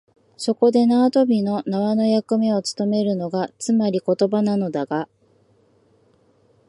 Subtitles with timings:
[0.35, 5.07] そこで縄跳びの縄の役目をつとめるのが、つまり言葉なのだが、